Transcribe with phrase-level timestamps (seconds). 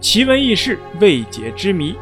[0.00, 1.94] 奇闻异事、未解之谜，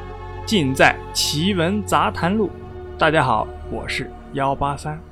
[0.47, 2.49] 尽在《奇闻杂谈录》。
[2.97, 5.03] 大家好，我是幺八三。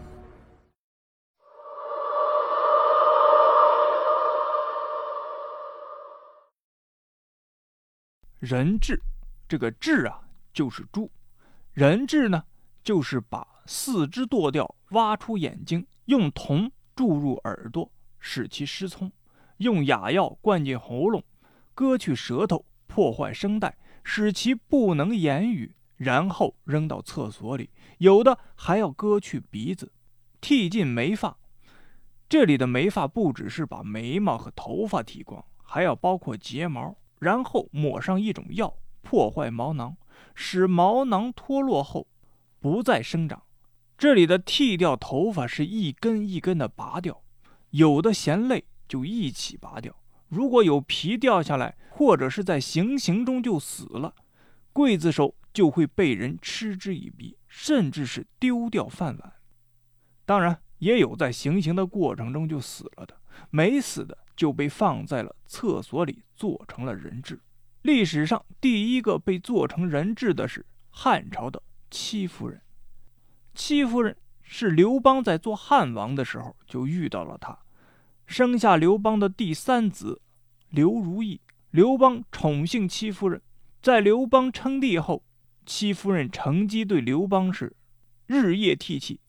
[8.38, 9.02] 人质，
[9.48, 10.20] 这个质啊，
[10.52, 11.10] 就是猪；
[11.72, 12.44] 人质呢，
[12.84, 19.10] 就是把四肢剁掉，挖出眼睛，用铜注入耳朵，使其失聪；
[19.56, 21.24] 用哑药灌进喉咙，
[21.74, 22.64] 割去舌头。
[22.96, 27.68] 破坏声带，使其不能言语，然后扔到厕所里。
[27.98, 29.92] 有的还要割去鼻子，
[30.40, 31.36] 剃尽眉发。
[32.26, 39.94] 这里的眉发不只是把眉毛和头发剃光，还要包括睫毛，然后抹上一种药，破坏毛囊，
[40.34, 42.08] 使毛囊脱落后
[42.60, 43.42] 不再生长。
[43.98, 47.22] 这里的剃掉头发是一根一根的拔掉，
[47.72, 49.94] 有的嫌累就一起拔掉。
[50.28, 54.14] 如果有皮掉下来，或者是在行刑中就死了，
[54.74, 59.32] 刽子手就会被人嗤之以鼻，甚至是丢掉饭碗。
[60.24, 63.16] 当然，也有在行刑的过程中就死了的，
[63.50, 67.40] 没死的就被放在了厕所里做成了人质。
[67.82, 72.60] 历史上第一个被做成人质的是汉朝的戚夫人。
[73.54, 77.56] 戚夫人是刘邦在做汉王的时候就遇到了他。
[78.26, 80.20] 生下刘邦的第三子
[80.70, 81.40] 刘如意。
[81.70, 83.42] 刘邦宠幸戚夫人，
[83.82, 85.22] 在刘邦称帝后，
[85.66, 87.76] 戚夫人乘机对刘邦是
[88.26, 89.20] 日夜提气，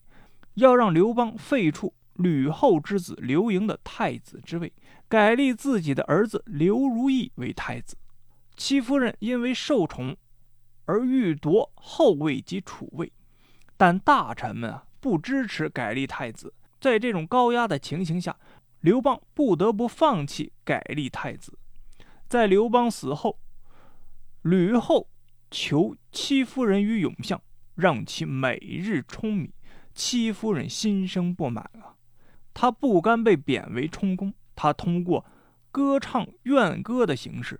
[0.53, 4.71] 要让刘邦废黜吕后之子刘盈的太子之位，
[5.09, 7.97] 改立自己的儿子刘如意为太子。
[8.55, 10.15] 戚夫人因为受宠
[10.85, 13.11] 而欲夺后位及储位，
[13.75, 18.37] 但大臣们啊不支持改立太子，在这种高压的情形下。
[18.81, 21.57] 刘邦不得不放弃改立太子。
[22.27, 23.39] 在刘邦死后，
[24.41, 25.09] 吕后
[25.49, 27.41] 求戚夫人于永相，
[27.75, 29.53] 让其每日舂米。
[29.93, 31.95] 戚夫人心生不满啊，
[32.53, 35.25] 她不甘被贬为充公，她通过
[35.71, 37.59] 歌唱怨歌的形式，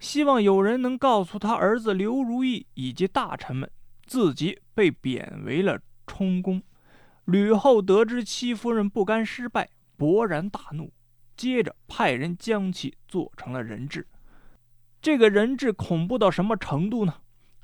[0.00, 3.70] 希望有人能告诉他儿子刘如意以及大臣们，
[4.06, 6.60] 自己被贬为了充公。
[7.26, 9.68] 吕后得知戚夫人不甘失败。
[9.98, 10.92] 勃然大怒，
[11.36, 14.06] 接着派人将其做成了人质。
[15.02, 17.20] 这个人质恐怖到什么程度呢？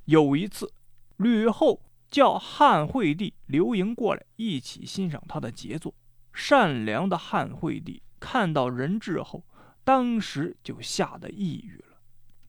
[0.07, 0.73] 有一次，
[1.17, 1.81] 吕后
[2.11, 5.95] 叫汉惠帝刘盈过来一起欣赏他的杰作。
[6.33, 9.45] 善良的汉惠帝看到人质后，
[9.85, 11.99] 当时就吓得抑郁了，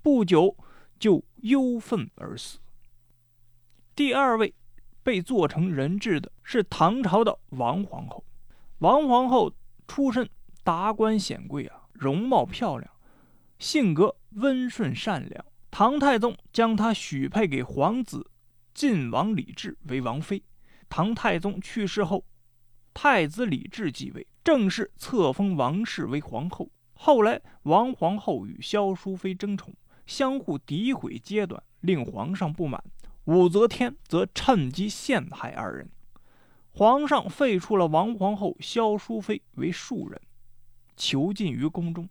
[0.01, 0.57] 不久
[0.97, 2.57] 就忧愤而死。
[3.95, 4.55] 第二位
[5.03, 8.25] 被做成人质的是唐朝的王皇后。
[8.79, 9.53] 王皇后。
[9.87, 10.29] 出身
[10.63, 12.91] 达官显贵啊，容貌漂亮，
[13.59, 15.45] 性格温顺善良。
[15.71, 18.31] 唐太宗将她许配给皇子
[18.73, 20.43] 晋王李治为王妃。
[20.87, 22.25] 唐太宗去世后，
[22.93, 26.69] 太子李治继位，正式册封王氏为皇后。
[26.93, 29.73] 后来，王皇后与萧淑妃争宠，
[30.05, 32.81] 相互诋毁揭短，令皇上不满。
[33.25, 35.89] 武则天则趁机陷害二人。
[36.77, 40.19] 皇上废黜了王皇后萧淑妃为庶人，
[40.97, 42.09] 囚禁于宫中。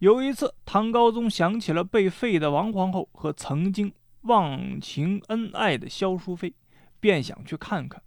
[0.00, 3.90] 有一次，唐高宗想起了被废的王皇后和曾经
[4.24, 6.52] 忘情恩爱的萧淑妃，
[7.00, 8.02] 便想去看看。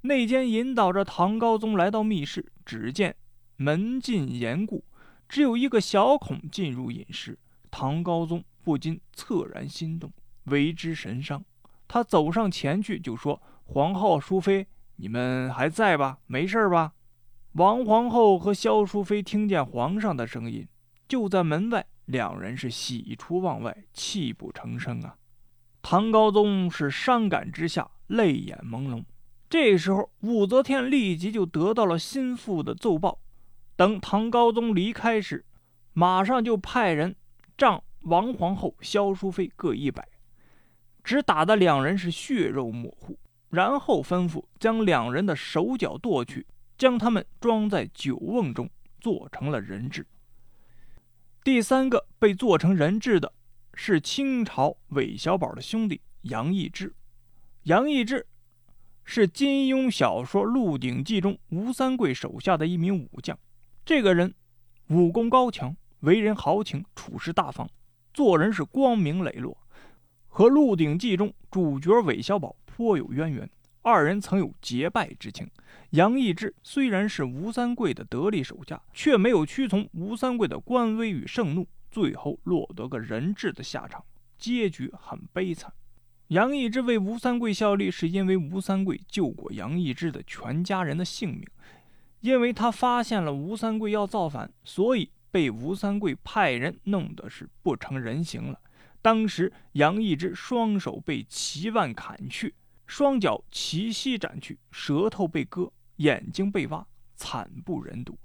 [0.00, 3.14] 内监引导着唐高宗来到密室，只见
[3.54, 4.84] 门禁严固，
[5.28, 7.38] 只有一个小孔进入隐室。
[7.70, 10.12] 唐高宗不禁恻然心动，
[10.46, 11.44] 为之神伤。
[11.86, 13.40] 他走上前去就说。
[13.66, 14.66] 皇后、淑妃，
[14.96, 16.18] 你们还在吧？
[16.26, 16.92] 没事吧？
[17.52, 20.68] 王皇后和萧淑妃听见皇上的声音，
[21.08, 25.16] 就在门外，两人是喜出望外，泣不成声啊！
[25.80, 29.04] 唐高宗是伤感之下，泪眼朦胧。
[29.48, 33.18] 这时候，武则天立即就得到了心腹的奏报，
[33.76, 35.44] 等唐高宗离开时，
[35.92, 37.14] 马上就派人
[37.56, 40.06] 仗王皇后、萧淑妃各一百，
[41.02, 43.18] 只打得两人是血肉模糊。
[43.54, 46.44] 然后吩咐将两人的手脚剁去，
[46.76, 48.68] 将他们装在酒瓮中，
[49.00, 50.04] 做成了人质。
[51.44, 53.32] 第三个被做成人质的
[53.74, 56.92] 是清朝韦小宝的兄弟杨义之。
[57.62, 58.26] 杨义之
[59.04, 63.38] 是金庸小说《鹿鼎记》中吴三桂手下的一名武将。
[63.84, 64.34] 这个人
[64.88, 67.68] 武功高强，为人豪情，处事大方，
[68.12, 69.56] 做人是光明磊落，
[70.26, 72.56] 和《鹿鼎记》中主角韦小宝。
[72.76, 73.48] 颇有渊源，
[73.82, 75.48] 二人曾有结拜之情。
[75.90, 84.04] 杨义之虽然是吴三桂的得力手下，却没有屈从吴三桂的官威与盛怒，最后落得个人质的下场，
[84.36, 85.72] 结局很悲惨。
[86.28, 91.46] 杨义之为吴三桂效力，是因为吴三桂救过杨义之的全家人的性命。
[92.22, 98.58] 因为他发现了吴三桂要造反，所以被吴三桂派人弄得是不成人形了。
[99.00, 102.54] 当时杨义之双手被齐万砍去，
[102.86, 106.86] 双脚齐膝斩去，舌头被割，眼睛被挖，
[107.16, 108.18] 惨不忍睹。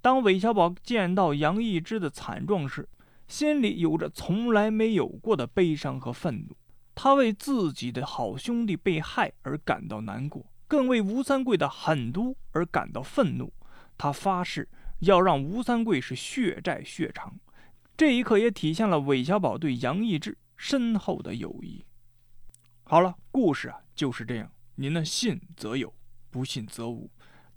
[0.00, 2.88] 当韦小宝见到杨义之的惨状时，
[3.28, 6.56] 心里有着从来没有过的悲伤和愤怒。
[6.94, 10.44] 他为自己的好兄弟被害而感到难过。
[10.68, 13.52] 更为吴三桂的狠毒而感到愤怒，
[13.98, 14.66] 他发誓
[15.00, 17.38] 要让吴三桂是血债血偿。
[17.94, 21.84] 这一刻也体现了韦小宝对杨义之深厚的友谊。
[22.84, 25.94] 好了，故事啊就是这样，您呢信则有，
[26.28, 27.08] 不信则无。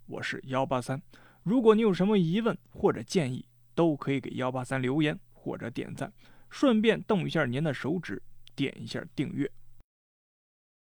[0.06, 1.02] 我是幺八三，
[1.42, 3.44] 如果你有什么疑问或者建议，
[3.74, 6.14] 都可以给幺八三留言或者点赞，
[6.52, 8.22] 顺便动一下您的手指，
[8.56, 9.52] 点一下订阅。